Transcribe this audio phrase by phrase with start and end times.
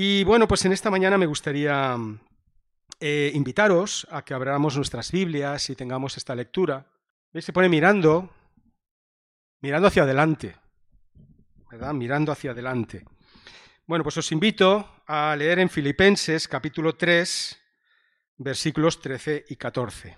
[0.00, 1.96] Y bueno, pues en esta mañana me gustaría
[3.00, 6.86] eh, invitaros a que abramos nuestras Biblias y tengamos esta lectura.
[7.32, 7.44] ¿Veis?
[7.44, 8.30] Se pone mirando,
[9.60, 10.54] mirando hacia adelante,
[11.68, 11.94] ¿verdad?
[11.94, 13.04] Mirando hacia adelante.
[13.88, 17.58] Bueno, pues os invito a leer en Filipenses capítulo 3,
[18.36, 20.16] versículos 13 y 14.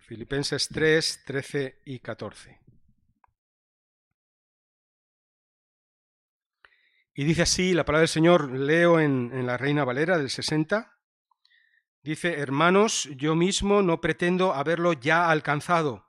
[0.00, 2.67] Filipenses 3, 13 y 14.
[7.18, 11.00] Y dice así la palabra del Señor, leo en, la Reina Valera del 60.
[12.00, 16.06] Dice, hermanos, yo mismo no pretendo haberlo ya alcanzado,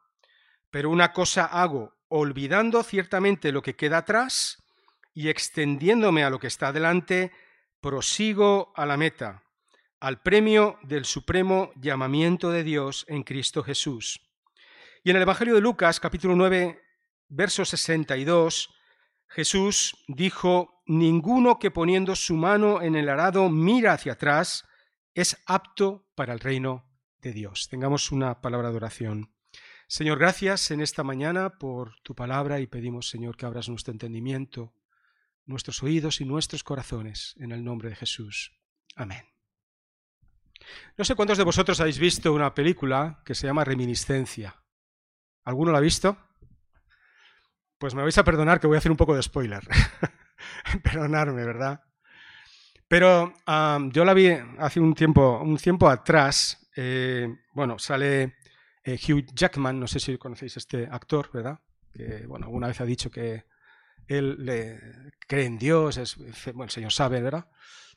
[0.69, 4.61] pero una cosa hago, olvidando ciertamente lo que queda atrás
[5.15, 7.31] y extendiéndome a lo que está delante,
[7.81, 9.41] prosigo a la meta,
[9.99, 14.21] al premio del supremo llamamiento de Dios en Cristo Jesús.
[15.03, 16.79] Y en el Evangelio de Lucas, capítulo 9,
[17.29, 18.69] verso 62,
[19.29, 24.67] Jesús dijo, Ninguno que poniendo su mano en el arado mira hacia atrás
[25.13, 26.89] es apto para el reino
[27.21, 27.67] de Dios.
[27.69, 29.31] Tengamos una palabra de oración.
[29.87, 34.73] Señor, gracias en esta mañana por tu palabra y pedimos, Señor, que abras nuestro entendimiento,
[35.45, 38.57] nuestros oídos y nuestros corazones en el nombre de Jesús.
[38.95, 39.29] Amén.
[40.97, 44.63] No sé cuántos de vosotros habéis visto una película que se llama Reminiscencia.
[45.43, 46.17] ¿Alguno la ha visto?
[47.77, 49.67] Pues me vais a perdonar que voy a hacer un poco de spoiler.
[50.83, 51.81] Perdonarme, ¿verdad?
[52.89, 53.33] Pero
[53.91, 56.71] yo la vi hace un tiempo, un tiempo atrás.
[56.75, 58.37] Eh, bueno, sale
[58.83, 61.59] eh, Hugh Jackman, no sé si conocéis este actor, ¿verdad?
[61.93, 63.45] Que bueno, alguna vez ha dicho que
[64.07, 67.47] él cree en Dios, el Señor sabe, ¿verdad?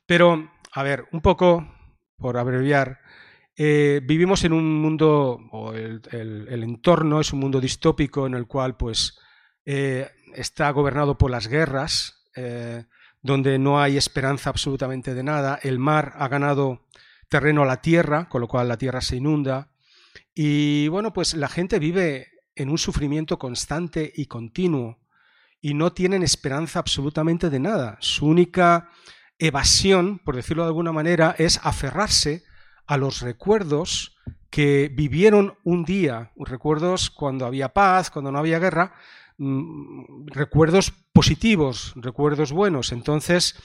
[0.04, 1.66] Pero, a ver, un poco,
[2.18, 3.00] por abreviar,
[3.56, 8.46] eh, vivimos en un mundo, o el, el, entorno es un mundo distópico en el
[8.46, 9.18] cual, pues,
[9.64, 12.84] está gobernado por las guerras, eh,
[13.22, 15.58] donde no hay esperanza absolutamente de nada.
[15.62, 16.86] El mar ha ganado
[17.28, 19.70] terreno a la tierra, con lo cual la tierra se inunda.
[20.34, 24.98] Y bueno, pues la gente vive en un sufrimiento constante y continuo
[25.60, 27.96] y no tienen esperanza absolutamente de nada.
[28.00, 28.90] Su única
[29.38, 32.44] evasión, por decirlo de alguna manera, es aferrarse
[32.86, 34.18] a los recuerdos
[34.50, 38.92] que vivieron un día, recuerdos cuando había paz, cuando no había guerra,
[40.26, 42.92] recuerdos positivos, recuerdos buenos.
[42.92, 43.56] Entonces,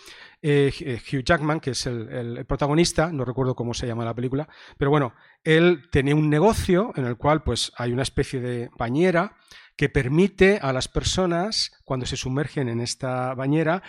[0.41, 4.47] eh, eh, Hugh Jackman, que es el, protagonista, no recuerdo cómo se llama la película,
[4.78, 5.13] pero bueno,
[5.44, 9.35] él tenía un negocio en el cual pues hay una especie de bañera
[9.75, 13.81] que permite a las personas, cuando se sumergen en esta bañera,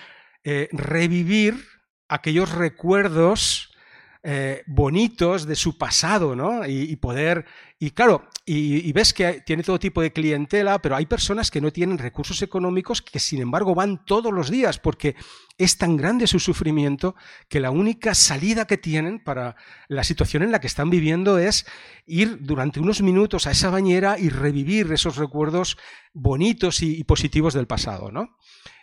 [0.44, 1.56] eh, revivir
[2.08, 3.67] aquellos recuerdos
[4.24, 6.66] eh, bonitos de su pasado, ¿no?
[6.66, 7.46] Y, poder.
[7.78, 11.72] Y claro, y, ves que tiene todo tipo de clientela, pero hay personas que no
[11.72, 15.14] tienen recursos económicos que, sin embargo, van todos los días, porque
[15.56, 17.14] es tan grande su sufrimiento
[17.48, 19.54] que la única salida que tienen para
[19.86, 21.64] la situación en la que están viviendo es
[22.06, 25.78] ir durante unos minutos a esa bañera y revivir esos recuerdos
[26.12, 28.36] bonitos y, y positivos del pasado, ¿no?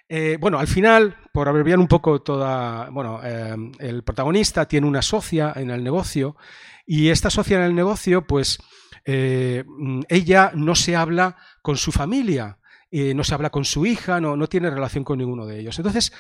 [0.08, 5.02] Eh, bueno, al final, por abreviar un poco toda, bueno, eh, el protagonista tiene una
[5.02, 6.36] socia en el negocio
[6.86, 8.60] y esta socia en el negocio, pues
[9.04, 9.64] eh,
[10.08, 12.60] ella no se habla con su familia,
[12.92, 15.78] no se habla con su hija, no, no tiene relación con ninguno de ellos.
[15.78, 16.14] Entonces,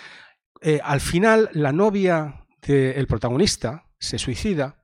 [0.83, 4.83] al final, la novia del protagonista se suicida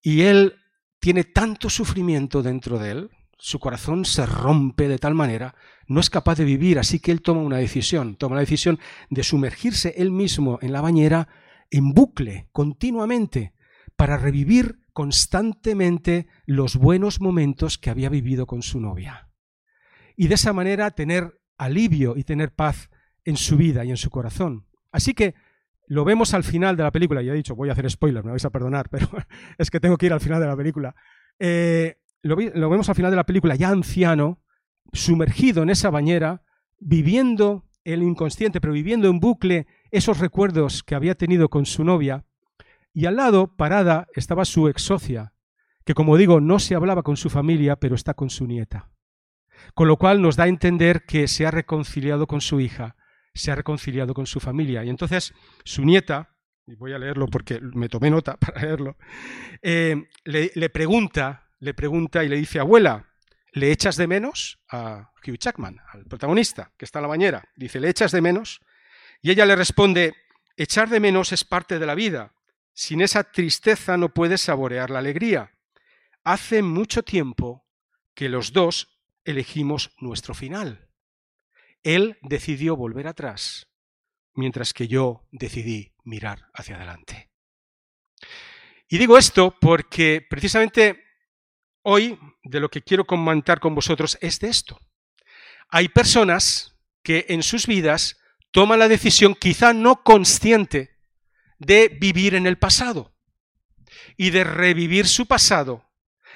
[0.00, 0.54] y él
[1.00, 5.54] tiene tanto sufrimiento dentro de él, su corazón se rompe de tal manera,
[5.86, 8.78] no es capaz de vivir, así que él toma una decisión, toma la decisión
[9.10, 11.28] de sumergirse él mismo en la bañera
[11.70, 13.52] en bucle, continuamente,
[13.96, 19.28] para revivir constantemente los buenos momentos que había vivido con su novia.
[20.16, 22.90] Y de esa manera tener alivio y tener paz
[23.24, 24.66] en su vida y en su corazón.
[24.90, 25.34] Así que
[25.88, 28.30] lo vemos al final de la película, ya he dicho, voy a hacer spoiler, me
[28.30, 29.08] vais a perdonar, pero
[29.58, 30.94] es que tengo que ir al final de la película.
[31.38, 34.42] Eh, lo, vemos al final de la película, ya anciano,
[34.92, 36.42] sumergido en esa bañera,
[36.78, 42.24] viviendo el inconsciente, pero viviendo en bucle esos recuerdos que había tenido con su novia,
[42.92, 45.34] y al lado, parada, estaba su ex socia,
[45.84, 48.90] que como digo, no se hablaba con su familia, pero está con su nieta.
[49.74, 52.96] Con lo cual nos da a entender que se ha reconciliado con su hija,
[53.34, 54.82] se ha reconciliado con su familia.
[54.82, 55.34] Y entonces
[55.64, 56.34] su nieta,
[56.66, 58.96] y voy a leerlo porque me tomé nota para leerlo,
[59.62, 63.12] eh, le pregunta le pregunta y le dice, abuela,
[63.52, 67.48] ¿le echas de menos a Hugh Jackman, al protagonista, que está en la bañera?
[67.56, 68.60] Dice, ¿le echas de menos?
[69.22, 70.14] Y ella le responde,
[70.56, 72.34] echar de menos es parte de la vida.
[72.72, 75.52] Sin esa tristeza no puedes saborear la alegría.
[76.24, 77.66] Hace mucho tiempo
[78.14, 80.90] que los dos elegimos nuestro final.
[81.82, 83.68] Él decidió volver atrás.
[84.36, 87.30] mientras que yo decidí mirar hacia adelante.
[88.88, 91.05] Y digo esto porque precisamente
[91.88, 94.80] hoy de lo que quiero comentar con vosotros es de esto.
[95.68, 96.74] Hay personas
[97.04, 98.18] que en sus vidas
[98.50, 100.98] toman la decisión quizá no consciente
[101.58, 103.14] de vivir en el pasado
[104.16, 105.84] y de revivir su pasado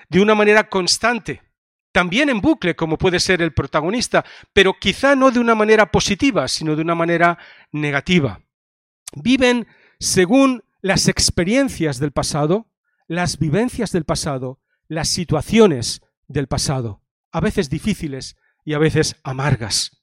[0.08, 1.43] de una manera constante,
[1.91, 6.46] también en bucle, como puede ser el protagonista, pero quizá no de una manera positiva,
[6.46, 7.38] sino de una manera
[7.73, 8.41] negativa.
[9.14, 9.67] Viven
[9.99, 12.69] según las experiencias del pasado,
[13.08, 17.00] las vivencias del pasado, las situaciones del pasado,
[17.31, 20.02] a veces difíciles y a veces amargas.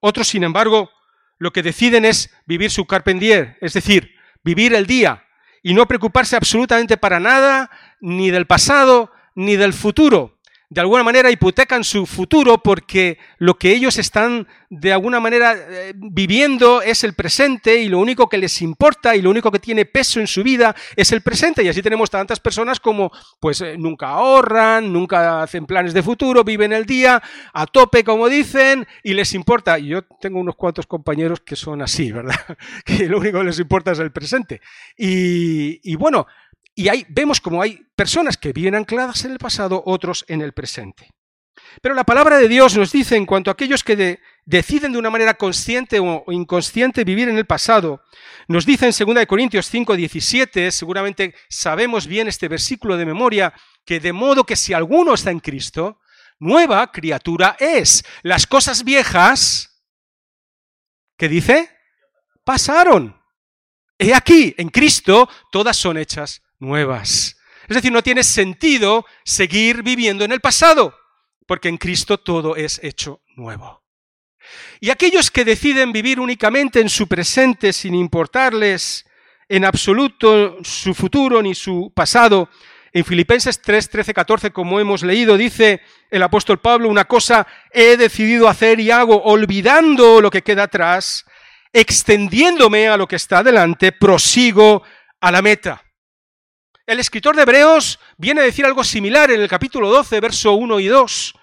[0.00, 0.88] Otros, sin embargo,
[1.36, 5.22] lo que deciden es vivir su carpentier, es decir, vivir el día
[5.62, 7.70] y no preocuparse absolutamente para nada,
[8.00, 10.38] ni del pasado, ni del futuro,
[10.72, 15.92] de alguna manera hipotecan su futuro porque lo que ellos están de alguna manera eh,
[15.94, 19.84] viviendo es el presente y lo único que les importa y lo único que tiene
[19.84, 21.62] peso en su vida es el presente.
[21.62, 26.42] Y así tenemos tantas personas como pues eh, nunca ahorran, nunca hacen planes de futuro,
[26.42, 27.22] viven el día
[27.52, 29.76] a tope como dicen y les importa.
[29.76, 32.56] Yo tengo unos cuantos compañeros que son así, ¿verdad?
[32.86, 34.62] que lo único que les importa es el presente.
[34.96, 36.26] Y, y bueno,
[36.74, 40.52] y ahí vemos como hay personas que viven ancladas en el pasado, otros en el
[40.52, 41.10] presente.
[41.80, 45.10] Pero la palabra de Dios nos dice en cuanto a aquellos que deciden de una
[45.10, 48.02] manera consciente o inconsciente vivir en el pasado,
[48.48, 53.52] nos dice en 2 Corintios 5, 17, seguramente sabemos bien este versículo de memoria,
[53.84, 56.00] que de modo que si alguno está en Cristo,
[56.38, 58.04] nueva criatura es.
[58.22, 59.82] Las cosas viejas,
[61.16, 61.70] ¿qué dice?
[62.44, 63.20] Pasaron.
[63.98, 67.36] He aquí, en Cristo, todas son hechas nuevas.
[67.68, 70.96] Es decir, no tiene sentido seguir viviendo en el pasado,
[71.46, 73.82] porque en Cristo todo es hecho nuevo.
[74.80, 79.06] Y aquellos que deciden vivir únicamente en su presente sin importarles
[79.48, 82.48] en absoluto su futuro ni su pasado,
[82.94, 85.80] en Filipenses 3, 13, 14, como hemos leído, dice
[86.10, 91.24] el apóstol Pablo, una cosa he decidido hacer y hago, olvidando lo que queda atrás,
[91.72, 94.82] extendiéndome a lo que está delante, prosigo
[95.20, 95.82] a la meta
[96.92, 100.78] el escritor de Hebreos viene a decir algo similar en el capítulo 12, verso 1
[100.80, 101.34] y 2,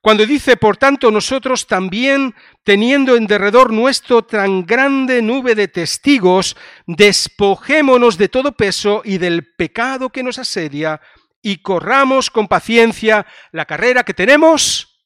[0.00, 6.56] cuando dice, por tanto, nosotros también, teniendo en derredor nuestro tan grande nube de testigos,
[6.86, 11.00] despojémonos de todo peso y del pecado que nos asedia,
[11.42, 15.04] y corramos con paciencia la carrera que tenemos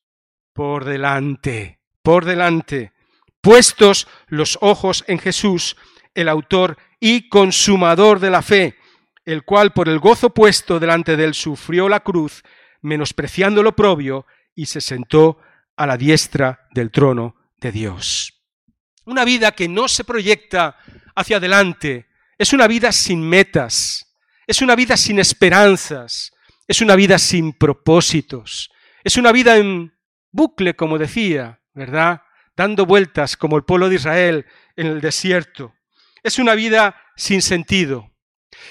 [0.53, 2.93] por delante, por delante,
[3.41, 5.77] puestos los ojos en Jesús,
[6.15, 8.80] el autor y consumador de la fe
[9.33, 12.43] el cual por el gozo puesto delante de él sufrió la cruz,
[12.83, 15.39] menospreciando lo propio, y se sentó
[15.77, 18.43] a la diestra del trono de Dios.
[19.05, 20.77] Una vida que no se proyecta
[21.15, 24.17] hacia adelante, es una vida sin metas,
[24.47, 26.33] es una vida sin esperanzas,
[26.67, 28.71] es una vida sin propósitos,
[29.05, 29.93] es una vida en
[30.31, 32.23] bucle, como decía, ¿verdad?
[32.57, 35.75] Dando vueltas como el pueblo de Israel en el desierto.
[36.23, 38.11] Es una vida sin sentido.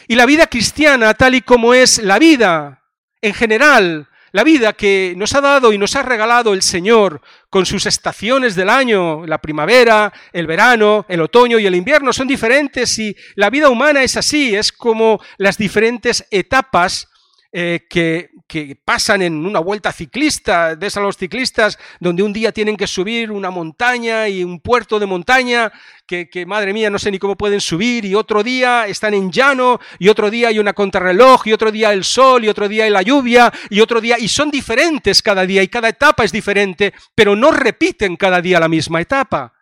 [0.08, 2.84] Y la vida cristiana, tal y como es la vida
[3.22, 7.66] en general, la vida que nos ha dado y nos ha regalado el Señor con
[7.66, 12.98] sus estaciones del año, la primavera, el verano, el otoño y el invierno, son diferentes
[13.00, 17.08] y la vida humana es así, es como las diferentes etapas
[17.52, 22.52] eh, que, que, pasan en una vuelta ciclista, ves a los ciclistas donde un día
[22.52, 25.72] tienen que subir una montaña y un puerto de montaña
[26.06, 29.32] que, que, madre mía no sé ni cómo pueden subir y otro día están en
[29.32, 32.84] llano y otro día hay una contrarreloj y otro día el sol y otro día
[32.84, 36.32] hay la lluvia y otro día y son diferentes cada día y cada etapa es
[36.32, 39.54] diferente, pero no repiten cada día la misma etapa.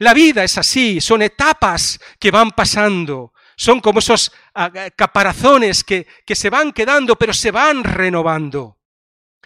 [0.00, 6.06] La vida es así, son etapas que van pasando son como esos ah, caparazones que,
[6.24, 8.78] que se van quedando, pero se van renovando.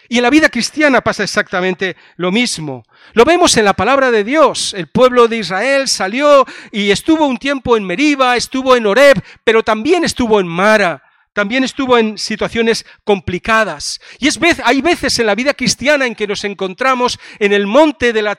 [0.09, 2.85] Y en la vida cristiana pasa exactamente lo mismo.
[3.15, 4.73] Lo vemos en la palabra de Dios.
[4.75, 9.65] El pueblo de Israel salió y estuvo un tiempo en Meriba, estuvo en Oreb, pero
[9.65, 11.03] también estuvo en Mara
[11.35, 14.01] también estuvo en situaciones complicadas.
[14.19, 17.67] Y es vez, hay veces en la vida cristiana en que nos encontramos en el
[17.67, 18.39] monte de la,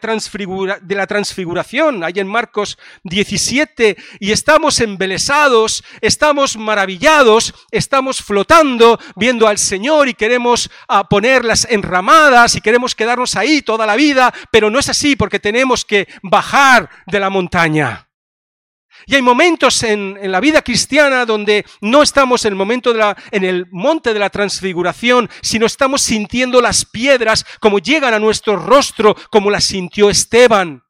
[0.81, 9.47] de la transfiguración, ahí en Marcos 17, y estamos embelesados, estamos maravillados, estamos flotando, viendo
[9.47, 14.33] al Señor y queremos ah, poner las enramadas y queremos quedarnos ahí toda la vida,
[14.51, 18.04] pero no es así porque tenemos que bajar de la montaña.
[19.05, 23.17] Y hay momentos en, la vida cristiana donde no estamos en el momento de la,
[23.31, 28.55] en el monte de la transfiguración, sino estamos sintiendo las piedras como llegan a nuestro
[28.55, 30.83] rostro, como las sintió Esteban,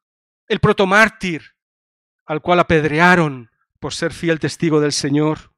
[0.48, 1.42] el protomártir.
[2.28, 5.52] al cual apedrearon por ser fiel testigo del Señor.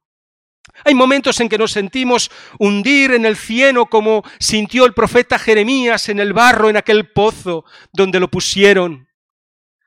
[0.85, 6.09] Hay momentos en que nos sentimos hundir en el cieno como sintió el profeta Jeremías
[6.09, 9.09] en el barro en aquel pozo donde lo pusieron.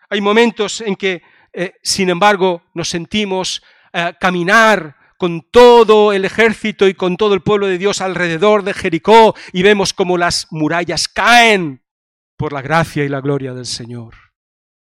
[0.10, 1.22] Hay momentos en que,
[1.54, 3.62] eh, sin embargo, nos sentimos
[3.94, 8.74] eh, caminar con todo el ejército y con todo el pueblo de Dios alrededor de
[8.74, 11.84] Jericó y vemos como las murallas caen
[12.38, 14.16] por la gracia y la gloria del Señor.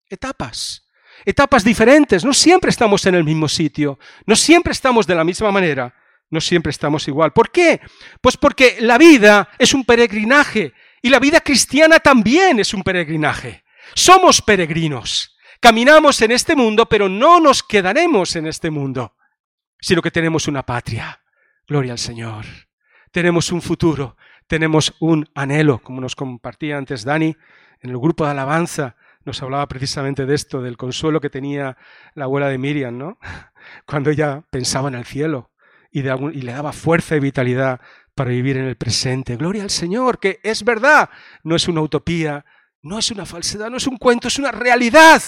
[0.09, 0.89] Etapas,
[1.27, 5.51] etapas diferentes, no siempre estamos en el mismo sitio, no siempre estamos de la misma
[5.51, 5.95] manera,
[6.31, 7.33] no siempre estamos igual.
[7.33, 7.81] ¿Por qué?
[8.21, 13.63] Pues porque la vida es un peregrinaje y la vida cristiana también es un peregrinaje.
[13.95, 15.34] Somos peregrinos.
[15.65, 19.15] Caminamos en este mundo, pero no nos quedaremos en este mundo
[19.85, 21.21] sino que tenemos una patria.
[21.67, 22.47] Gloria al Señor.
[23.13, 24.17] Tenemos un futuro,
[24.47, 27.37] tenemos un anhelo, como nos compartía antes Dani
[27.81, 28.97] en el grupo de alabanza.
[29.27, 31.77] Nos hablaba precisamente de esto, del consuelo que tenía
[32.15, 33.19] la abuela de Miriam, ¿no?
[33.87, 35.51] Cuando ella pensaba en el cielo
[35.91, 37.81] y, le daba fuerza y vitalidad
[38.15, 39.37] para vivir en el presente.
[39.37, 41.11] Gloria al Señor, que es verdad,
[41.43, 42.47] no es una utopía,
[42.81, 45.23] no es una falsedad, no es un cuento, es una realidad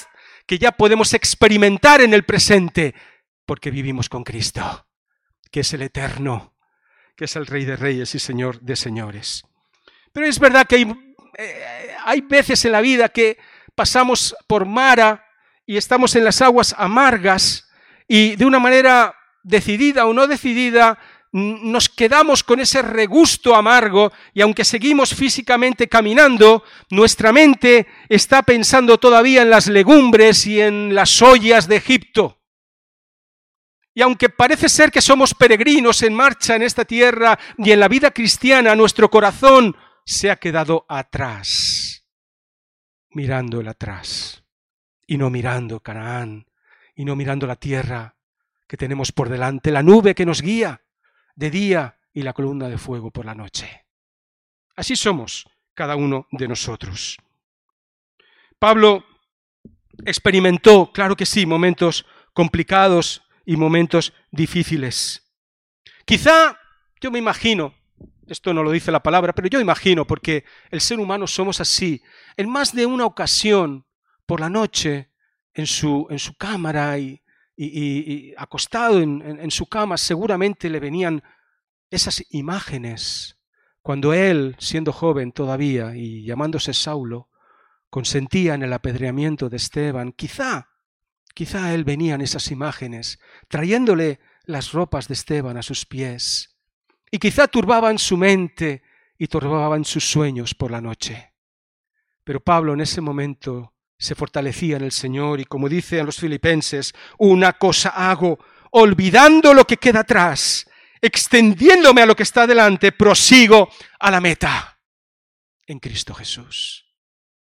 [0.47, 2.95] que ya podemos experimentar en el presente
[3.45, 4.87] porque vivimos con Cristo,
[5.51, 6.55] que es el eterno,
[7.17, 9.45] que es el Rey de Reyes y Señor de Señores.
[10.13, 10.95] Pero es verdad que hay,
[11.39, 13.39] eh, hay veces en la vida que
[13.75, 15.25] pasamos por Mara
[15.67, 17.69] y estamos en las aguas amargas
[18.09, 20.99] y de una manera decidida o no decidida
[21.37, 28.97] nos quedamos con ese regusto amargo y aunque seguimos físicamente caminando, nuestra mente está pensando
[28.97, 32.41] todavía en las legumbres y en las ollas de Egipto.
[33.93, 37.89] Y aunque parece ser que somos peregrinos en marcha en esta tierra y en la
[37.89, 39.77] vida cristiana, nuestro corazón
[40.07, 42.07] se ha quedado atrás,
[43.11, 44.43] mirando el atrás,
[45.07, 46.47] y no mirando Canaán,
[46.95, 48.17] y no mirando la tierra
[48.67, 50.81] que tenemos por delante, la nube que nos guía
[51.37, 53.85] de día y la columna de fuego por la noche.
[54.75, 57.19] Así somos cada uno de nosotros.
[58.59, 59.05] Pablo
[60.05, 65.31] experimentó, claro que sí, momentos complicados y momentos difíciles.
[66.05, 66.59] Quizá,
[67.01, 67.75] yo me imagino,
[68.27, 72.03] esto no lo dice la palabra, pero yo imagino, porque el ser humano somos así,
[72.37, 73.87] en más de una ocasión,
[74.25, 75.11] por la noche,
[75.55, 77.23] en su, en su cámara y,
[78.37, 81.23] acostado en, en su cama, seguramente le venían
[81.91, 83.39] esas imágenes,
[83.83, 87.29] cuando él, siendo joven todavía y llamándose Saulo,
[87.89, 90.69] consentía en el apedreamiento de Esteban, quizá
[91.37, 96.57] Quizá él venían esas imágenes, trayéndole las ropas de Esteban a sus pies,
[97.11, 98.83] y quizá turbaban su mente
[99.19, 101.35] y turbaban sus sueños por la noche.
[102.25, 106.19] Pero Pablo en ese momento se fortalecía en el Señor y como dice a los
[106.19, 108.39] filipenses, una cosa hago,
[108.73, 110.69] olvidando lo que queda atrás,
[111.01, 114.79] extendiéndome a lo que está delante, prosigo a la meta
[115.67, 116.87] en Cristo Jesús.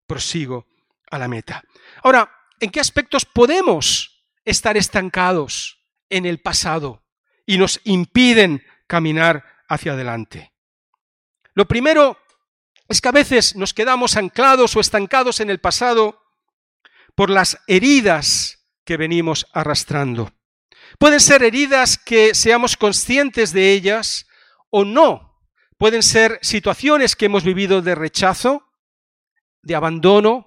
[0.07, 0.67] Prosigo
[1.11, 1.63] a la meta.
[2.03, 7.05] Ahora, en qué aspectos podemos estar estancados en el pasado
[7.47, 10.53] y nos impiden caminar hacia adelante.
[11.55, 12.19] Lo primero
[12.89, 16.23] es que a veces nos quedamos anclados o estancados en el pasado
[17.19, 20.33] por las heridas que venimos arrastrando.
[21.01, 24.29] Pueden ser heridas que seamos conscientes de ellas
[24.71, 25.43] o no.
[25.79, 28.71] Pueden ser situaciones que hemos vivido de rechazo,
[29.63, 30.47] de abandono,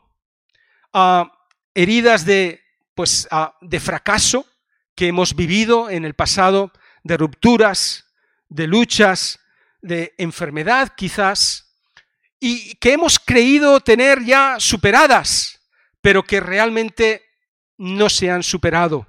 [1.74, 2.62] heridas de,
[2.96, 3.28] pues,
[3.60, 4.46] de fracaso
[4.96, 6.72] que hemos vivido en el pasado,
[7.04, 8.06] de rupturas,
[8.48, 9.42] de luchas,
[9.82, 11.76] de enfermedad quizás,
[12.40, 15.61] y que hemos creído tener ya superadas,
[16.02, 17.24] pero que realmente
[17.78, 19.08] no se han superado.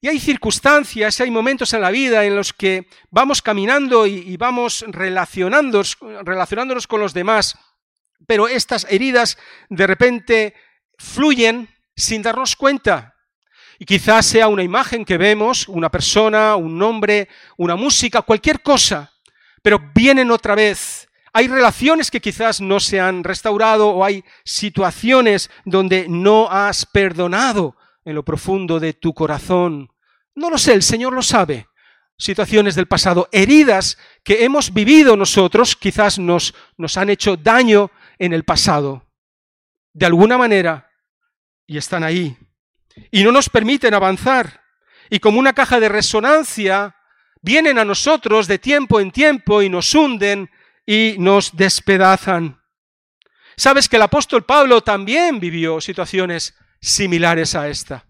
[0.00, 4.84] Y hay circunstancias, hay momentos en la vida en los que vamos caminando y, vamos
[4.86, 7.58] relacionándonos, relacionándonos con los demás,
[8.26, 10.54] pero estas heridas de repente
[10.98, 13.14] fluyen sin darnos cuenta.
[13.78, 19.12] Y quizás sea una imagen que vemos, una persona, un nombre, una música, cualquier cosa,
[19.62, 21.05] pero vienen otra vez.
[21.36, 27.76] Hay relaciones que quizás no se han restaurado o hay situaciones donde no has perdonado
[28.06, 29.92] en lo profundo de tu corazón.
[30.34, 31.66] No lo sé, el Señor lo sabe.
[32.16, 38.32] Situaciones del pasado, heridas que hemos vivido nosotros, quizás nos, nos han hecho daño en
[38.32, 39.04] el pasado.
[39.92, 40.90] De alguna manera
[41.66, 42.34] y están ahí.
[43.10, 44.62] Y no nos permiten avanzar.
[45.10, 46.96] Y como una caja de resonancia,
[47.42, 50.48] vienen a nosotros de tiempo en tiempo y nos hunden
[50.86, 52.62] y nos despedazan.
[53.56, 58.04] Sabes que el apóstol Pablo también vivió situaciones similares a esta.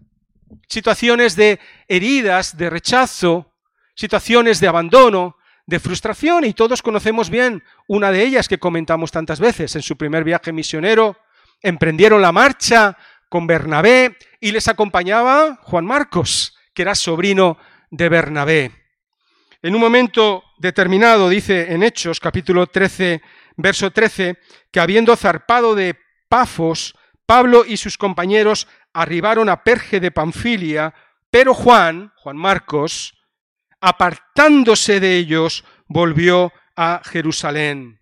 [0.69, 3.53] situaciones de heridas, de rechazo,
[3.95, 9.39] situaciones de abandono, de frustración, y todos conocemos bien una de ellas que comentamos tantas
[9.39, 9.75] veces.
[9.75, 11.17] En su primer viaje misionero
[11.61, 12.97] emprendieron la marcha
[13.29, 17.57] con Bernabé y les acompañaba Juan Marcos, que era sobrino
[17.89, 18.71] de Bernabé.
[19.61, 23.21] En un momento determinado, dice en Hechos capítulo 13,
[23.55, 24.37] verso 13,
[24.71, 25.95] que habiendo zarpado de
[26.29, 26.95] Pafos,
[27.25, 30.93] Pablo y sus compañeros arribaron a Perge de Panfilia,
[31.29, 33.13] pero Juan, Juan Marcos,
[33.81, 37.99] apartándose de ellos, volvió a Jerusalén.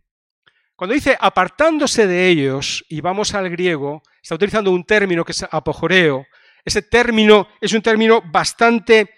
[0.75, 5.45] Cuando dice apartándose de ellos, y vamos al griego, está utilizando un término que es
[5.49, 6.25] apojoreo.
[6.63, 9.13] Ese término es un término bastante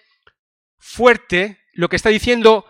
[0.78, 1.58] fuerte.
[1.72, 2.64] Lo que está diciendo,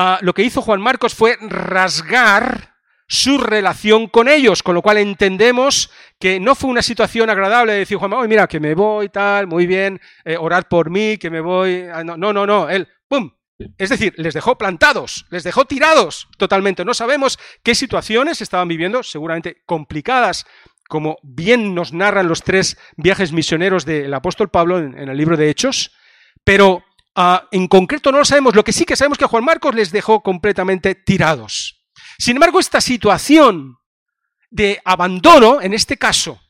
[0.00, 2.74] ah, lo que hizo Juan Marcos fue rasgar
[3.06, 5.90] su relación con ellos, con lo cual entendemos
[6.20, 9.46] que no fue una situación agradable de decir, Juan, oh, mira, que me voy, tal,
[9.46, 11.86] muy bien, eh, orad por mí, que me voy.
[11.92, 13.32] Ah, no, no, no, él, ¡pum!
[13.76, 16.84] Es decir, les dejó plantados, les dejó tirados totalmente.
[16.84, 20.46] No sabemos qué situaciones estaban viviendo, seguramente complicadas,
[20.88, 25.50] como bien nos narran los tres viajes misioneros del apóstol Pablo en, el libro de
[25.50, 25.92] Hechos,
[26.42, 26.82] pero
[27.14, 28.54] ah, en concreto no lo sabemos.
[28.54, 31.82] Lo que sí que sabemos es que Juan Marcos les dejó completamente tirados.
[32.18, 33.78] Sin embargo, esta situación
[34.50, 36.40] de abandono, en este caso,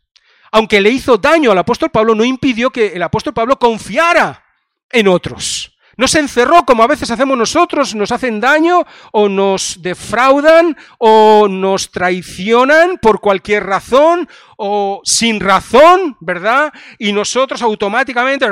[0.53, 4.45] aunque le hizo daño al apóstol Pablo, no impidió que el apóstol Pablo confiara
[4.91, 5.77] en otros.
[5.97, 11.49] No se encerró como a veces hacemos nosotros, nos hacen daño o nos defraudan o
[11.49, 16.73] nos traicionan por cualquier razón o sin razón, ¿verdad?
[16.99, 18.47] Y nosotros automáticamente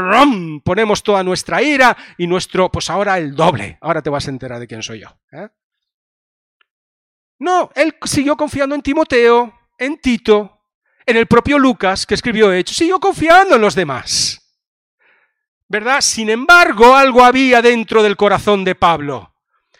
[0.64, 3.78] ponemos toda nuestra ira y nuestro, pues ahora el doble.
[3.80, 5.08] Ahora te vas a enterar de quién soy yo.
[5.32, 5.48] ¿eh?
[7.38, 10.62] No, él siguió confiando en Timoteo, en Tito,
[11.06, 14.47] en el propio Lucas, que escribió Hechos, siguió confiando en los demás.
[15.68, 16.00] ¿Verdad?
[16.00, 19.34] Sin embargo, algo había dentro del corazón de Pablo.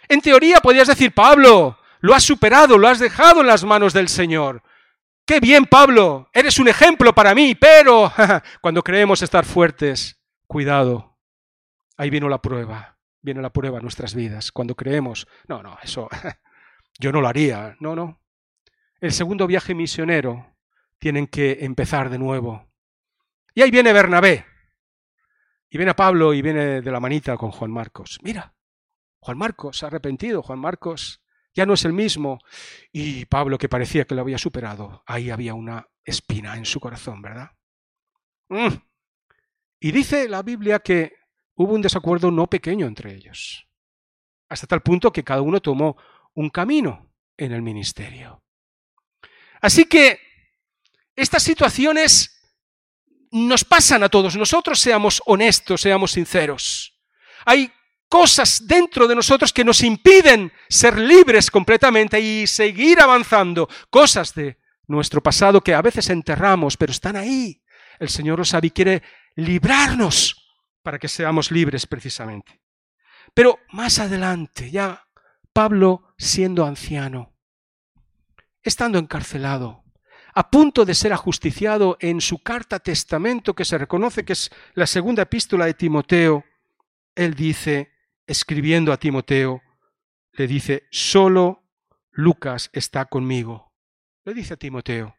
[0.07, 4.09] En teoría podías decir, Pablo, lo has superado, lo has dejado en las manos del
[4.09, 4.63] Señor.
[5.25, 8.13] Qué bien, Pablo, eres un ejemplo para mí, pero
[8.61, 11.19] cuando creemos estar fuertes, cuidado,
[11.97, 14.53] ahí vino la prueba, viene la prueba en nuestras vidas.
[14.53, 16.09] Cuando creemos, no, no, eso
[16.99, 17.77] yo no lo haría.
[17.81, 18.21] No, no.
[19.01, 20.57] El segundo viaje misionero
[20.99, 22.67] tienen que empezar de nuevo.
[23.55, 24.47] Y ahí viene Bernabé.
[25.71, 28.19] Y viene Pablo y viene de la manita con Juan Marcos.
[28.23, 28.55] Mira,
[29.21, 30.43] Juan Marcos ha arrepentido.
[30.43, 31.23] Juan Marcos
[31.55, 32.39] ya no es el mismo.
[32.93, 37.21] Y Pablo, que parecía que lo había superado, ahí había una espina en su corazón,
[37.21, 37.51] ¿verdad?
[38.49, 38.75] Mm.
[39.81, 41.15] Y dice la Biblia que
[41.55, 43.67] hubo un desacuerdo no pequeño entre ellos.
[44.49, 45.97] Hasta tal punto que cada uno tomó
[46.35, 48.43] un camino en el ministerio.
[49.61, 50.21] Así que
[51.15, 52.38] estas situaciones
[53.33, 56.95] nos pasan a todos nosotros, seamos honestos, seamos sinceros.
[57.45, 57.71] Hay
[58.09, 64.59] cosas dentro de nosotros que nos impiden ser libres completamente y seguir avanzando, cosas de
[64.87, 67.63] nuestro pasado que a veces enterramos, pero están ahí.
[67.99, 69.03] El Señor lo sabe y quiere
[69.37, 70.49] librarnos
[70.83, 72.63] para que seamos libres precisamente.
[73.35, 75.07] Pero más adelante, ya
[75.53, 77.35] Pablo siendo anciano,
[78.63, 79.85] estando encarcelado,
[80.39, 84.87] a punto de ser ajusticiado en su carta testamento que se reconoce que es la
[84.87, 86.45] segunda epístola de Timoteo,
[87.17, 87.91] él dice,
[88.25, 89.61] escribiendo a Timoteo,
[90.35, 91.65] le dice, solo
[92.13, 93.73] Lucas está conmigo.
[94.25, 95.17] Le dice a Timoteo,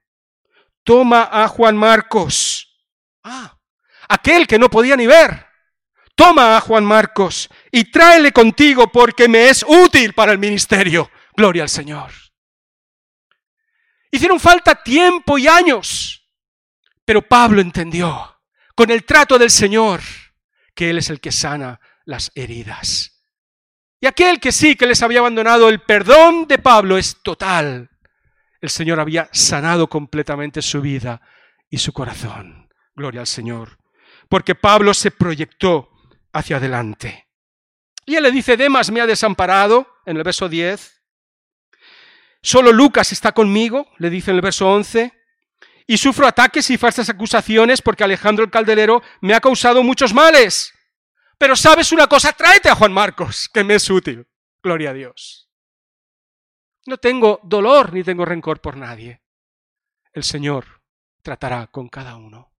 [0.86, 2.88] toma a Juan Marcos.
[3.22, 3.60] Ah,
[4.08, 5.48] aquel que no podía ni ver
[6.16, 11.12] toma a Juan Marcos y tráele contigo porque me es útil para el ministerio.
[11.36, 12.29] Gloria al Señor.
[14.12, 16.28] Hicieron falta tiempo y años,
[17.06, 18.42] pero Pablo entendió
[18.76, 20.02] con el trato del Señor
[20.74, 23.22] que Él es el que sana las heridas.
[24.02, 27.90] Y aquel que sí que les había abandonado, el perdón de Pablo es total.
[28.62, 31.22] El Señor había sanado completamente su vida
[31.70, 32.70] y su corazón.
[32.96, 33.78] Gloria al Señor.
[34.30, 35.90] Porque Pablo se proyectó
[36.32, 37.28] hacia adelante.
[38.06, 40.99] Y él le dice, Demas me ha desamparado, en el verso 10.
[42.42, 45.14] Solo Lucas está conmigo, le dice en el verso 11.
[45.88, 50.74] Y sufro ataques y falsas acusaciones porque Alejandro el Calderero me ha causado muchos males.
[51.38, 54.28] Pero sabes una cosa, tráete a Juan Marcos, que me es útil.
[54.62, 55.50] Gloria a Dios.
[56.86, 59.22] No tengo dolor ni tengo rencor por nadie.
[60.14, 60.82] El Señor
[61.22, 62.54] tratará con cada uno.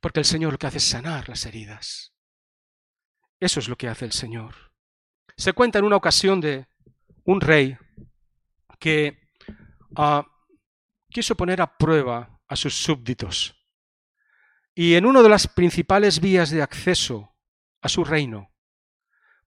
[0.00, 2.14] Porque el Señor lo que hace es sanar las heridas.
[3.40, 4.72] Eso es lo que hace el Señor.
[5.36, 6.68] Se cuenta en una ocasión de
[7.24, 7.76] un rey
[8.78, 9.18] que
[9.96, 10.26] ah,
[11.10, 13.54] quiso poner a prueba a sus súbditos.
[14.74, 17.36] y en una de las principales vías de acceso
[17.82, 18.50] a su reino,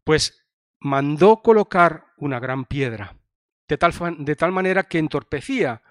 [0.04, 0.46] pues
[0.80, 3.18] mandó colocar una gran piedra,
[3.68, 5.82] de tal, de tal manera que entorpecía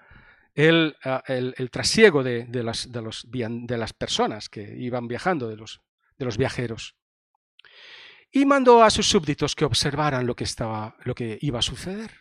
[0.53, 1.21] el, ah,
[1.69, 5.81] trasiego de, las, de, los, de, las, personas que iban viajando, de los,
[6.17, 6.95] de los viajeros.
[8.35, 12.11] Y mandó a sus súbditos que observaran lo que, estaba, lo que iba a suceder.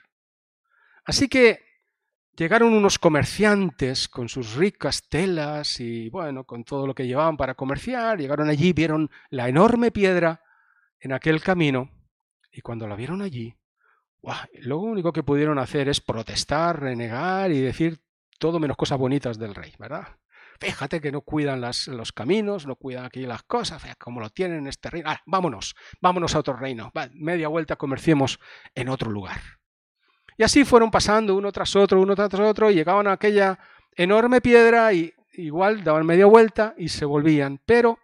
[1.05, 1.59] Así que
[2.37, 7.57] llegaron unos comerciantes con sus ricas telas y bueno, con todo lo que llevaban para
[7.57, 10.40] comerciar, llegaron allí, vieron la enorme piedra
[11.00, 11.90] en aquel camino
[12.53, 13.57] y cuando la vieron allí,
[14.61, 17.98] lo único que pudieron hacer es protestar, renegar y decir
[18.38, 20.07] todo menos cosas bonitas del rey, ¿verdad?
[20.64, 24.66] Fíjate que no cuidan los caminos, no cuidan aquí las cosas, como lo tienen en
[24.68, 25.11] este reino.
[25.27, 26.90] Vámonos, vámonos a otro reino.
[27.12, 28.40] media vuelta comerciemos
[28.74, 29.40] en otro lugar.
[30.38, 33.59] Y así fueron pasando uno tras otro, uno tras otro, y llegaban a aquella
[33.94, 37.61] enorme piedra y igual daban media vuelta y se volvían.
[37.66, 37.98] Pero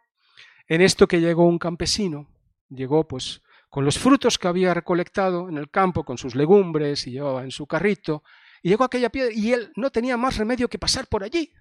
[0.69, 2.29] en esto que llegó un campesino,
[2.69, 7.13] llegó pues con los frutos que había recolectado en el campo, con sus legumbres y
[7.13, 8.23] llevaba en su carrito,
[8.63, 11.53] y llegó a aquella piedra y él no tenía más remedio que pasar por allí,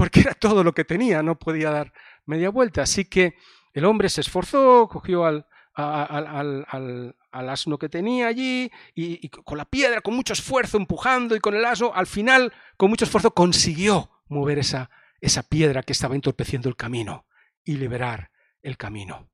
[0.00, 1.92] porque era todo lo que tenía, no podía dar
[2.24, 2.80] media vuelta.
[2.80, 3.34] Así que
[3.74, 9.66] el hombre se esforzó, cogió al, al, al, asno que tenía allí y, con la
[9.66, 14.10] piedra, con mucho esfuerzo, empujando y con el asno, al final, con mucho esfuerzo, consiguió
[14.28, 14.88] mover esa,
[15.20, 17.26] esa piedra que estaba entorpeciendo el camino
[17.62, 18.30] y liberar
[18.62, 19.28] el camino.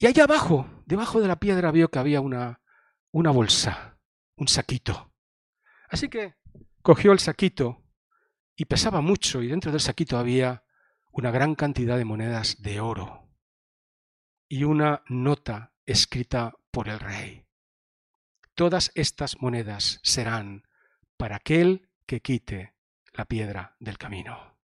[0.00, 2.60] Y allá abajo, debajo de la piedra, vio que había una,
[3.12, 3.96] una bolsa,
[4.34, 5.12] un saquito.
[5.88, 6.34] Así que
[6.82, 7.83] cogió el saquito
[8.56, 10.64] y pesaba mucho y dentro del saquito había
[11.10, 13.28] una gran cantidad de monedas de oro
[14.48, 17.46] y una nota escrita por el rey.
[18.54, 20.64] Todas estas monedas serán
[21.16, 22.74] para aquel que quite
[23.12, 24.58] la piedra del camino.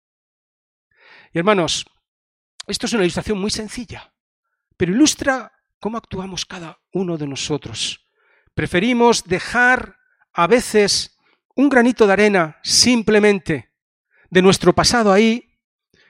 [1.33, 1.85] Y hermanos,
[2.67, 4.13] esto es una ilustración muy sencilla,
[4.77, 8.07] pero ilustra cómo actuamos cada uno de nosotros.
[8.53, 9.97] Preferimos dejar
[10.33, 11.17] a veces
[11.55, 13.70] un granito de arena simplemente
[14.31, 15.59] de nuestro pasado ahí,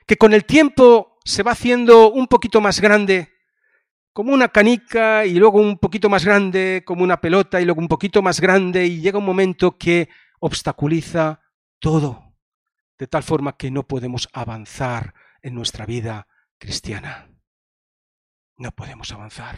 [0.07, 3.29] que con el tiempo se va haciendo un poquito más grande
[4.13, 7.88] como una canica y luego un poquito más grande, como una pelota y luego un
[7.88, 11.41] poquito más grande y llega un momento que obstaculiza
[11.79, 12.36] todo,
[12.97, 17.29] de tal forma que no podemos avanzar en nuestra vida cristiana.
[18.57, 19.57] No podemos avanzar.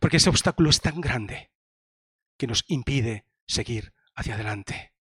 [0.00, 1.52] Porque ese obstáculo es tan grande
[2.36, 4.93] que nos impide seguir hacia adelante.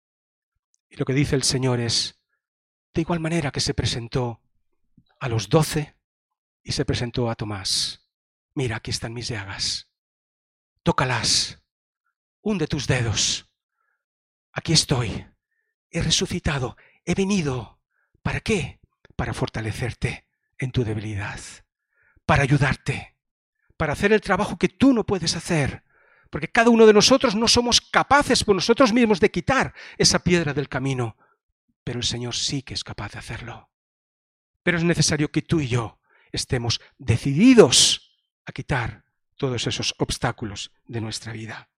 [0.92, 2.20] Y lo que dice el Señor es,
[2.92, 4.42] de igual manera que se presentó
[5.18, 5.96] a los doce
[6.62, 8.07] y se presentó a Tomás
[8.55, 9.88] Mira, aquí están mis llagas.
[10.83, 11.62] Tócalas.
[12.42, 13.50] Hunde tus dedos.
[14.52, 15.26] Aquí estoy.
[15.90, 16.76] He resucitado.
[17.07, 17.81] He venido.
[18.20, 18.83] ¿Para qué?
[19.16, 20.26] Para fortalecerte
[20.59, 21.40] en tu debilidad.
[22.26, 23.16] Para ayudarte.
[23.78, 25.85] Para hacer el trabajo que tú no puedes hacer.
[26.33, 30.55] Porque cada uno de nosotros no somos capaces por nosotros mismos de quitar esa piedra
[30.55, 31.14] del camino.
[31.85, 33.68] Pero el Señor sí que es capaz de hacerlo.
[34.62, 36.01] Pero es necesario que tú y yo
[36.33, 38.16] estemos decididos
[38.47, 39.05] a quitar
[39.37, 41.68] todos esos obstáculos de nuestra vida.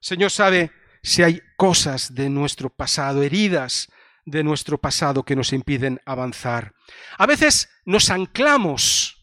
[0.00, 3.92] Señor sabe si hay cosas de nuestro pasado, heridas
[4.24, 6.72] de nuestro pasado que nos impiden avanzar.
[7.18, 9.21] A veces nos anclamos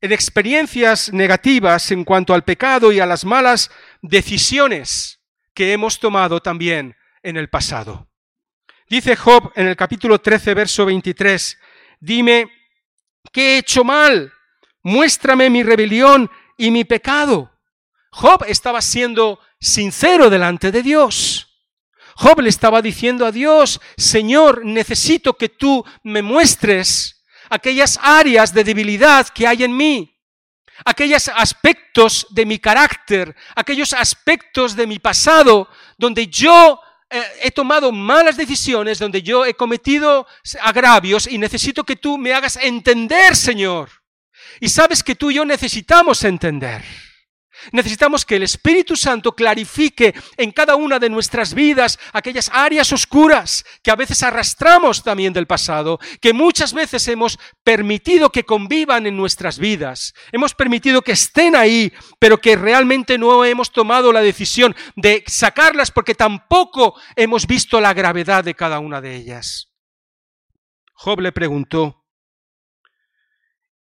[0.00, 3.70] en experiencias negativas en cuanto al pecado y a las malas
[4.02, 5.20] decisiones
[5.54, 8.08] que hemos tomado también en el pasado.
[8.88, 11.58] Dice Job en el capítulo 13, verso 23,
[12.00, 12.50] dime,
[13.32, 14.32] ¿qué he hecho mal?
[14.82, 17.50] muéstrame mi rebelión y mi pecado.
[18.10, 21.46] Job estaba siendo sincero delante de Dios.
[22.16, 27.19] Job le estaba diciendo a Dios, Señor, necesito que tú me muestres
[27.50, 30.16] aquellas áreas de debilidad que hay en mí,
[30.84, 37.92] aquellos aspectos de mi carácter, aquellos aspectos de mi pasado donde yo eh, he tomado
[37.92, 40.26] malas decisiones, donde yo he cometido
[40.62, 43.90] agravios y necesito que tú me hagas entender, Señor.
[44.60, 46.82] Y sabes que tú y yo necesitamos entender.
[47.72, 53.64] Necesitamos que el Espíritu Santo clarifique en cada una de nuestras vidas aquellas áreas oscuras
[53.82, 59.16] que a veces arrastramos también del pasado, que muchas veces hemos permitido que convivan en
[59.16, 64.74] nuestras vidas, hemos permitido que estén ahí, pero que realmente no hemos tomado la decisión
[64.96, 69.68] de sacarlas porque tampoco hemos visto la gravedad de cada una de ellas.
[70.94, 72.00] Job le preguntó,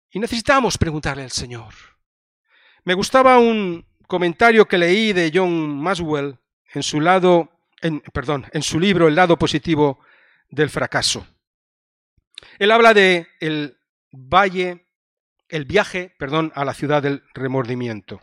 [0.09, 1.96] y necesitamos preguntarle al Señor.
[2.87, 6.37] Me gustaba un comentario que leí de John Maswell
[6.73, 7.51] en su lado,
[8.13, 9.99] perdón, en su libro El lado positivo
[10.47, 11.27] del fracaso.
[12.57, 13.77] Él habla de el
[14.13, 14.87] valle,
[15.49, 18.21] el viaje, perdón, a la ciudad del remordimiento.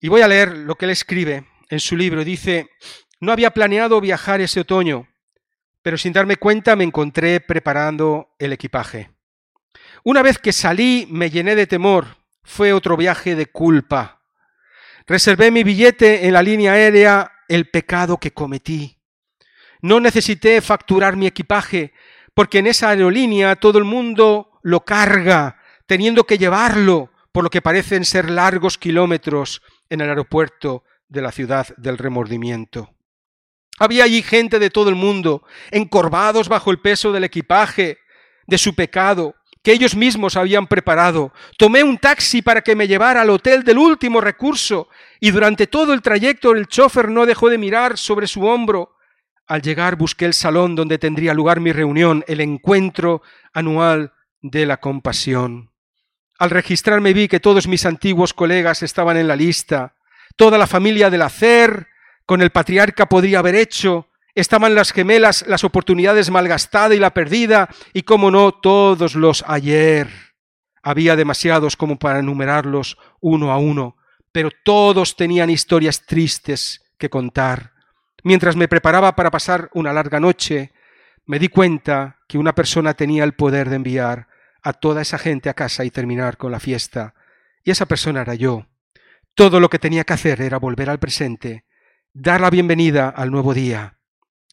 [0.00, 2.24] Y voy a leer lo que él escribe en su libro.
[2.24, 2.70] Dice,
[3.20, 5.06] no había planeado viajar ese otoño,
[5.80, 9.12] pero sin darme cuenta me encontré preparando el equipaje.
[10.02, 12.25] Una vez que salí me llené de temor.
[12.46, 14.22] Fue otro viaje de culpa.
[15.04, 18.98] Reservé mi billete en la línea aérea el pecado que cometí.
[19.82, 21.92] No necesité facturar mi equipaje,
[22.34, 27.62] porque en esa aerolínea todo el mundo lo carga, teniendo que llevarlo por lo que
[27.62, 32.94] parecen ser largos kilómetros en el aeropuerto de la ciudad del remordimiento.
[33.78, 37.98] Había allí gente de todo el mundo, encorvados bajo el peso del equipaje,
[38.46, 39.34] de su pecado,
[39.66, 41.32] que ellos mismos habían preparado.
[41.58, 45.92] Tomé un taxi para que me llevara al hotel del último recurso y durante todo
[45.92, 48.94] el trayecto el chofer no dejó de mirar sobre su hombro.
[49.48, 54.76] Al llegar busqué el salón donde tendría lugar mi reunión, el encuentro anual de la
[54.76, 55.72] compasión.
[56.38, 59.96] Al registrarme vi que todos mis antiguos colegas estaban en la lista,
[60.36, 61.88] toda la familia del hacer,
[62.24, 67.68] con el patriarca podría haber hecho, estaban las gemelas, las oportunidades malgastada y la perdida,
[67.92, 70.08] y como no, todos los ayer.
[70.82, 73.96] Había demasiados como para enumerarlos uno a uno,
[74.30, 77.72] pero todos tenían historias tristes que contar.
[78.22, 80.72] Mientras me preparaba para pasar una larga noche,
[81.24, 84.28] me di cuenta que una persona tenía el poder de enviar
[84.62, 87.14] a toda esa gente a casa y terminar con la fiesta.
[87.64, 88.66] Y esa persona era yo.
[89.34, 91.64] Todo lo que tenía que hacer era volver al presente,
[92.12, 93.95] dar la bienvenida al nuevo día.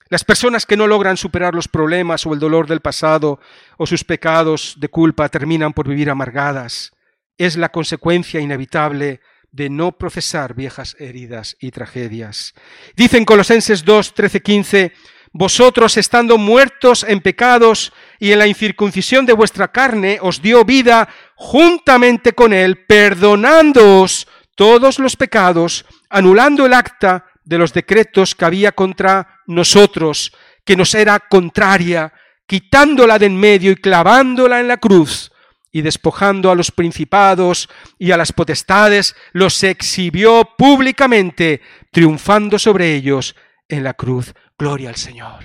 [0.10, 3.40] Las personas que no logran superar los problemas o el dolor del pasado
[3.78, 6.92] o sus pecados de culpa terminan por vivir amargadas.
[7.38, 12.54] Es la consecuencia inevitable de no procesar viejas heridas y tragedias.
[12.96, 14.94] Dicen Colosenses 2, 13, 15,
[15.32, 21.10] vosotros estando muertos en pecados y en la incircuncisión de vuestra carne, os dio vida
[21.36, 28.72] juntamente con él, perdonándoos todos los pecados, anulando el acta de los decretos que había
[28.72, 30.34] contra nosotros,
[30.66, 32.14] que nos era contraria,
[32.46, 35.32] quitándola de en medio y clavándola en la cruz,
[35.72, 43.36] y despojando a los principados y a las potestades, los exhibió públicamente, triunfando sobre ellos
[43.68, 44.34] en la cruz.
[44.58, 45.44] Gloria al Señor.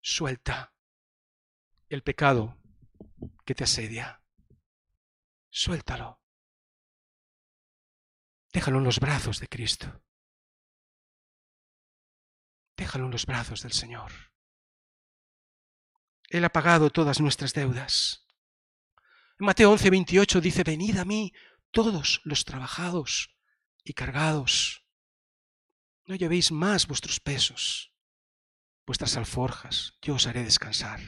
[0.00, 0.72] Suelta
[1.90, 2.56] el pecado
[3.44, 4.22] que te asedia.
[5.50, 6.21] Suéltalo.
[8.52, 10.04] Déjalo en los brazos de Cristo.
[12.76, 14.12] Déjalo en los brazos del Señor.
[16.28, 18.26] Él ha pagado todas nuestras deudas.
[19.38, 21.32] En Mateo 11, 28 dice, venid a mí
[21.70, 23.34] todos los trabajados
[23.84, 24.84] y cargados.
[26.04, 27.94] No llevéis más vuestros pesos,
[28.86, 31.00] vuestras alforjas, yo os haré descansar.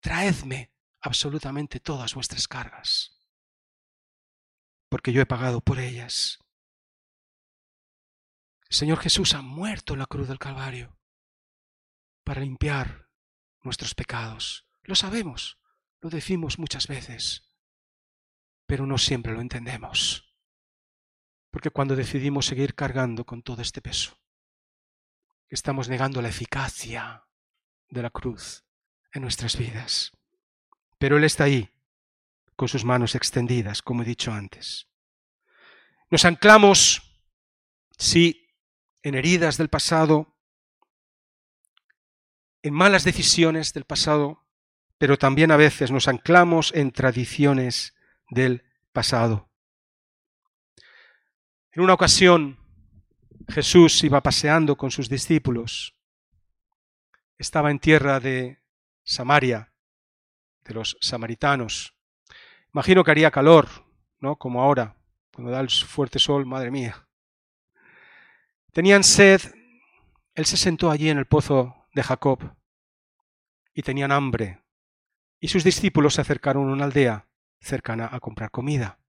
[0.00, 3.17] Traedme absolutamente todas vuestras cargas
[4.88, 6.38] porque yo he pagado por ellas.
[8.68, 10.98] El Señor Jesús ha muerto en la cruz del Calvario
[12.24, 13.08] para limpiar
[13.62, 14.66] nuestros pecados.
[14.82, 15.58] Lo sabemos,
[16.00, 17.48] lo decimos muchas veces,
[18.66, 20.34] pero no siempre lo entendemos.
[21.50, 24.18] Porque cuando decidimos seguir cargando con todo este peso,
[25.48, 27.24] estamos negando la eficacia
[27.88, 28.64] de la cruz
[29.12, 30.12] en nuestras vidas.
[30.98, 31.70] Pero Él está ahí
[32.58, 34.88] con sus manos extendidas, como he dicho antes.
[36.10, 37.00] Nos anclamos,
[37.96, 38.48] sí,
[39.04, 40.36] en heridas del pasado,
[42.64, 44.44] en malas decisiones del pasado,
[44.98, 47.94] pero también a veces nos anclamos en tradiciones
[48.28, 49.48] del pasado.
[51.70, 52.58] En una ocasión,
[53.48, 55.94] Jesús iba paseando con sus discípulos.
[57.36, 58.60] Estaba en tierra de
[59.04, 59.72] Samaria,
[60.64, 61.94] de los samaritanos.
[62.72, 63.68] Imagino que haría calor,
[64.20, 64.36] ¿no?
[64.36, 64.96] Como ahora,
[65.32, 67.08] cuando da el fuerte sol, madre mía.
[68.72, 69.40] Tenían sed,
[70.34, 72.56] él se sentó allí en el pozo de Jacob
[73.72, 74.62] y tenían hambre.
[75.40, 77.28] Y sus discípulos se acercaron a una aldea
[77.60, 79.00] cercana a comprar comida.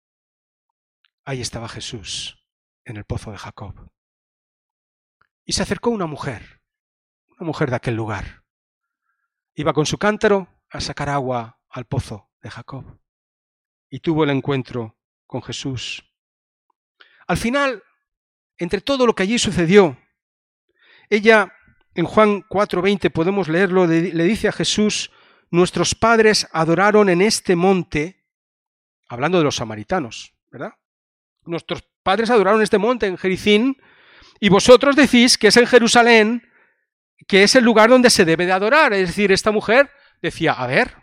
[1.25, 2.45] Ahí estaba Jesús,
[2.85, 3.91] en el pozo de Jacob.
[5.43, 6.61] Y se acercó una mujer,
[7.37, 8.43] una mujer de aquel lugar.
[9.53, 12.99] Iba con su cántaro a sacar agua al pozo de Jacob
[13.89, 16.03] y tuvo el encuentro con Jesús.
[17.27, 17.83] Al final,
[18.57, 19.97] entre todo lo que allí sucedió,
[21.09, 21.53] ella,
[21.95, 25.11] en Juan 4:20 podemos leerlo, le dice a Jesús,
[25.51, 28.25] nuestros padres adoraron en este monte,
[29.07, 30.73] hablando de los samaritanos, ¿verdad?
[31.45, 33.77] Nuestros padres adoraron este monte, en Jericín,
[34.41, 36.49] Y vosotros decís que es en Jerusalén
[37.27, 38.93] que es el lugar donde se debe de adorar.
[38.93, 39.89] Es decir, esta mujer
[40.21, 40.95] decía, a ver,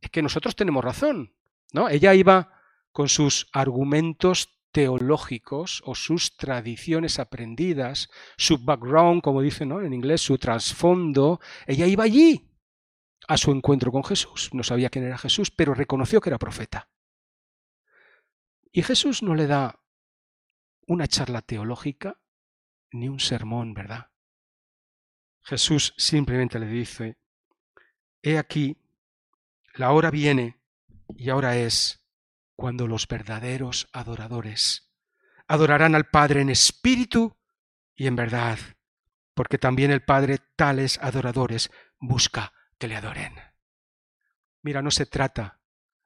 [0.00, 1.34] es que nosotros tenemos razón.
[1.74, 1.88] ¿No?
[1.88, 2.52] Ella iba
[2.92, 10.38] con sus argumentos teológicos o sus tradiciones aprendidas, su background, como dicen en inglés, su
[10.38, 11.40] trasfondo.
[11.66, 12.48] Ella iba allí
[13.26, 14.50] a su encuentro con Jesús.
[14.52, 16.88] No sabía quién era Jesús, pero reconoció que era profeta.
[18.70, 19.80] Y Jesús no le da
[20.86, 22.20] una charla teológica
[22.92, 24.10] ni un sermón, ¿verdad?
[25.42, 27.18] Jesús simplemente le dice,
[28.22, 28.80] He aquí,
[29.74, 30.63] la hora viene
[31.16, 32.04] y ahora es
[32.56, 34.92] cuando los verdaderos adoradores
[35.46, 37.36] adorarán al Padre en espíritu
[37.94, 38.58] y en verdad,
[39.34, 43.34] porque también el Padre tales adoradores busca que le adoren.
[44.62, 45.60] Mira, no se trata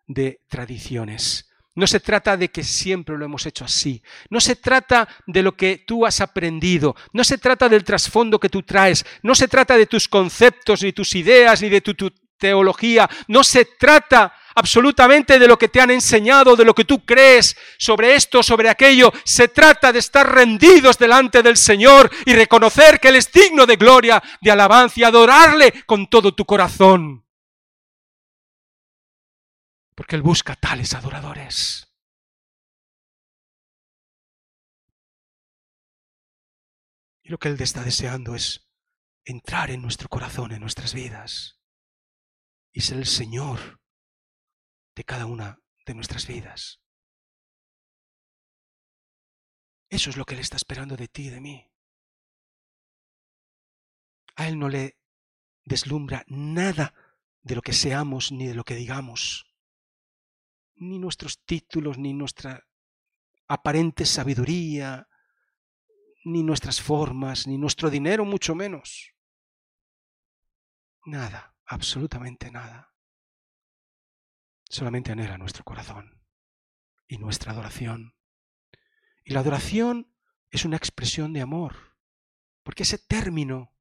[0.07, 4.03] de tradiciones, no se trata de que siempre lo hemos hecho así.
[4.31, 6.97] No se trata de lo que tú has aprendido.
[7.13, 9.07] No se trata del trasfondo que tú traes.
[9.23, 11.95] No se trata de tus conceptos, ni tus ideas, ni de tu,
[12.37, 13.09] teología.
[13.29, 17.57] No se trata absolutamente de lo que te han enseñado, de lo que tú crees
[17.79, 19.13] sobre esto, sobre aquello.
[19.25, 23.77] Se trata de estar rendidos delante del Señor y reconocer que Él es digno de
[23.77, 27.25] gloria, de alabanza y adorarle con todo tu corazón
[29.99, 31.93] porque Él busca tales adoradores.
[37.25, 38.71] Y lo que Él está deseando es
[39.25, 41.59] entrar en nuestro corazón, en nuestras vidas,
[42.73, 43.78] y ser el Señor
[44.99, 46.81] de cada una de nuestras vidas.
[49.89, 51.73] Eso es lo que Él está esperando de ti y de mí.
[54.35, 54.99] A Él no le
[55.65, 56.95] deslumbra nada
[57.43, 59.45] de lo que seamos ni de lo que digamos
[60.81, 62.65] ni nuestros títulos, ni nuestra
[63.49, 65.09] aparente sabiduría,
[66.25, 69.13] ni nuestras formas, ni nuestro dinero, mucho menos.
[71.05, 72.93] Nada, absolutamente nada.
[74.69, 76.23] Solamente anhela nuestro corazón
[77.07, 78.15] y nuestra adoración.
[79.25, 80.15] Y la adoración
[80.51, 81.97] es una expresión de amor,
[82.63, 83.75] porque ese término,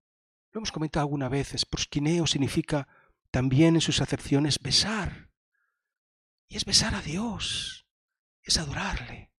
[0.51, 2.87] lo hemos comentado alguna vez, prosquineo significa
[3.31, 5.29] también en sus acepciones besar.
[6.47, 7.85] Y es besar a Dios,
[8.41, 9.31] es adorarle.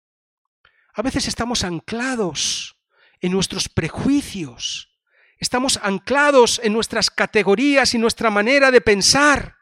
[0.94, 2.78] A veces estamos anclados
[3.22, 4.98] en nuestros prejuicios,
[5.38, 9.57] estamos anclados en nuestras categorías y nuestra manera de pensar.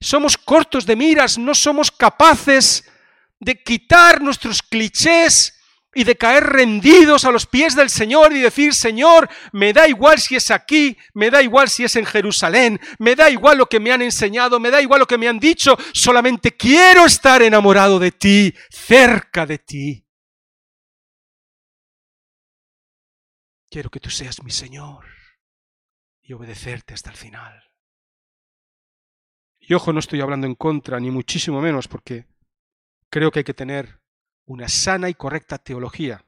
[0.00, 2.88] Somos cortos de miras, no somos capaces
[3.40, 5.54] de quitar nuestros clichés
[5.94, 10.20] y de caer rendidos a los pies del Señor y decir, Señor, me da igual
[10.20, 13.80] si es aquí, me da igual si es en Jerusalén, me da igual lo que
[13.80, 17.98] me han enseñado, me da igual lo que me han dicho, solamente quiero estar enamorado
[17.98, 20.04] de ti, cerca de ti.
[23.70, 25.04] Quiero que tú seas mi Señor
[26.22, 27.67] y obedecerte hasta el final.
[29.68, 32.26] Y ojo, no estoy hablando en contra, ni muchísimo menos, porque
[33.10, 34.00] creo que hay que tener
[34.46, 36.24] una sana y correcta teología.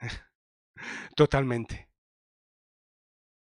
[1.14, 1.88] Totalmente.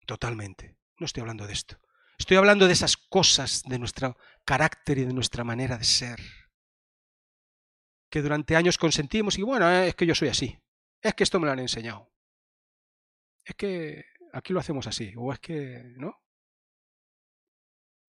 [0.05, 0.76] Totalmente.
[0.98, 1.81] No estoy hablando de esto.
[2.18, 6.20] Estoy hablando de esas cosas de nuestro carácter y de nuestra manera de ser.
[8.11, 10.59] Que durante años consentimos y bueno, eh, es que yo soy así.
[11.00, 12.12] Es que esto me lo han enseñado.
[13.42, 15.14] Es que aquí lo hacemos así.
[15.16, 16.22] O es que, ¿no?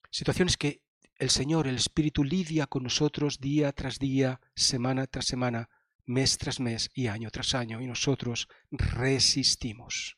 [0.09, 0.90] Situaciones que
[1.21, 5.69] el Señor, el Espíritu lidia con nosotros día tras día, semana tras semana,
[6.03, 10.17] mes tras mes y año tras año, y nosotros resistimos,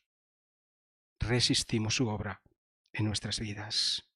[1.20, 2.40] resistimos su obra
[2.94, 4.08] en nuestras vidas.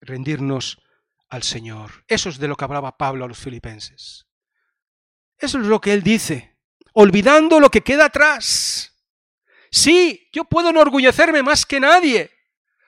[0.00, 0.80] Rendirnos
[1.28, 2.04] al Señor.
[2.06, 4.28] Eso es de lo que hablaba Pablo a los filipenses.
[5.36, 6.56] Eso es lo que él dice,
[6.92, 8.94] olvidando lo que queda atrás.
[9.72, 12.30] Sí, yo puedo enorgullecerme más que nadie.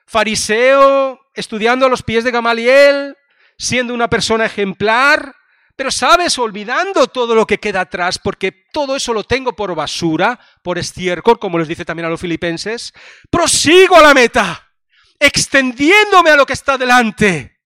[0.06, 3.16] Fariseo, estudiando a los pies de Gamaliel,
[3.58, 5.34] siendo una persona ejemplar,
[5.76, 10.40] pero sabes, olvidando todo lo que queda atrás, porque todo eso lo tengo por basura,
[10.62, 12.94] por estiércol, como les dice también a los filipenses,
[13.30, 14.72] prosigo a la meta,
[15.20, 17.60] extendiéndome a lo que está delante.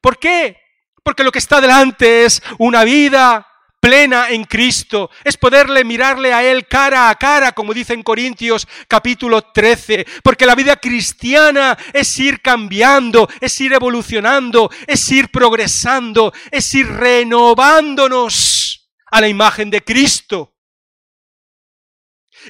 [0.00, 0.56] ¿Por qué?
[1.02, 3.46] Porque lo que está delante es una vida
[3.80, 8.66] plena en Cristo, es poderle mirarle a Él cara a cara, como dice en Corintios
[8.88, 16.32] capítulo 13, porque la vida cristiana es ir cambiando, es ir evolucionando, es ir progresando,
[16.50, 20.54] es ir renovándonos a la imagen de Cristo.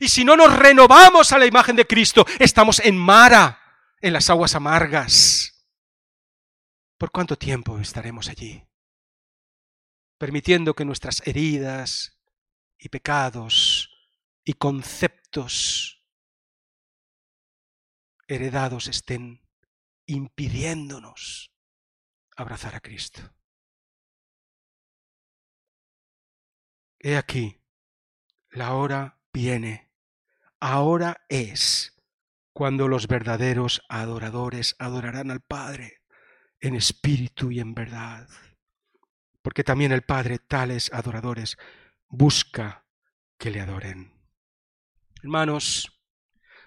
[0.01, 3.61] Y si no nos renovamos a la imagen de Cristo, estamos en Mara,
[4.01, 5.53] en las aguas amargas.
[6.99, 8.66] ¿Por cuánto tiempo estaremos allí?
[10.19, 12.19] Permitiendo que nuestras heridas
[12.79, 13.91] y pecados
[14.45, 16.05] y conceptos
[18.29, 19.43] heredados estén
[20.07, 21.53] impidiéndonos
[22.37, 23.23] abrazar a Cristo.
[26.99, 27.63] He aquí,
[28.51, 29.93] la hora viene,
[30.61, 31.97] ahora es
[32.53, 36.03] cuando los verdaderos adoradores adorarán al Padre
[36.61, 38.29] en espíritu y en verdad.
[39.47, 41.57] Porque también el Padre, tales adoradores,
[42.09, 42.85] busca
[43.39, 44.13] que le adoren.
[45.23, 46.03] Hermanos,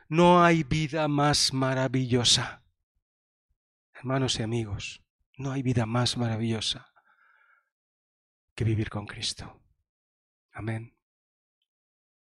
[0.07, 2.63] no hay vida más maravillosa.
[3.91, 5.03] Hermanos y amigos,
[5.35, 6.93] no hay vida más maravillosa
[8.55, 9.61] que vivir con Cristo.
[10.53, 10.97] Amén.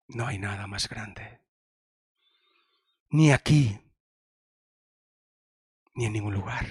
[0.08, 1.40] No hay nada más grande.
[3.10, 3.78] Ni aquí,
[5.94, 6.66] ni en ningún lugar.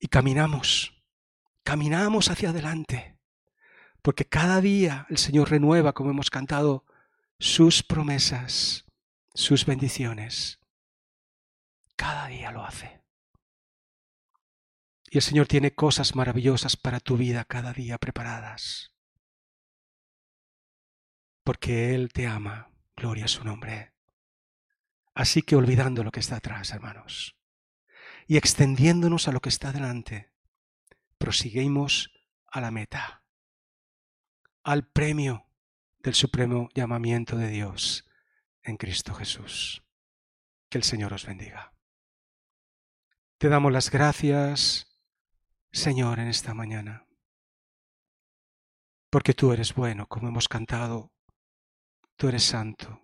[0.00, 1.01] Y caminamos,
[1.62, 3.18] caminamos hacia adelante,
[4.02, 6.84] porque cada día el Señor renueva, como hemos cantado,
[7.38, 8.84] sus promesas,
[9.34, 10.60] sus bendiciones.
[11.96, 13.02] Cada día lo hace.
[15.10, 18.94] Y el Señor tiene cosas maravillosas para tu vida cada día preparadas.
[21.44, 22.70] Porque Él te ama.
[22.96, 23.92] Gloria a su nombre.
[25.14, 27.36] Así que olvidando lo que está atrás, hermanos,
[28.26, 30.31] y extendiéndonos a lo que está delante,
[31.22, 32.10] prosiguimos
[32.48, 33.22] a la meta,
[34.64, 35.46] al premio
[36.00, 38.10] del supremo llamamiento de Dios
[38.60, 39.84] en Cristo Jesús.
[40.68, 41.74] Que el Señor os bendiga.
[43.38, 44.98] Te damos las gracias
[45.70, 47.06] Señor, en esta mañana.
[49.08, 51.12] Porque tú eres bueno, como hemos cantado.
[52.16, 53.00] Tú eres santo.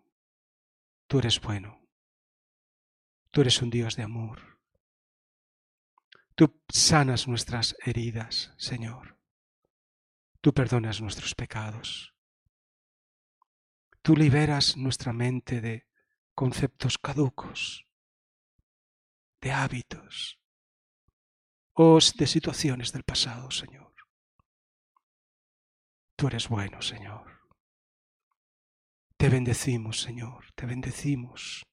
[1.07, 1.87] Tú eres bueno.
[3.31, 4.58] Tú eres un Dios de amor.
[6.39, 9.19] Tú sanas nuestras heridas, Señor.
[10.41, 12.15] Tú perdonas nuestros pecados.
[14.03, 15.89] Tú liberas nuestra mente de
[16.37, 17.89] conceptos caducos,
[19.41, 20.39] de hábitos,
[21.75, 23.93] de situaciones del pasado, Señor.
[26.15, 27.41] Tú eres bueno, Señor.
[29.17, 31.67] Te bendecimos, Señor, te bendecimos.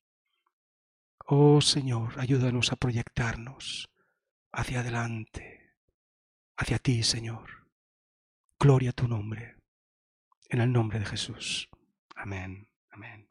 [1.28, 3.92] Oh Señor, ayúdanos a proyectarnos
[4.56, 5.76] hacia adelante,
[6.58, 7.68] hacia ti, Señor.
[8.58, 9.58] Gloria a tu nombre,
[10.50, 11.70] en el nombre de Jesús.
[12.16, 13.30] Amén, amén.